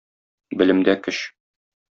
[0.61, 1.23] Белемдә көч.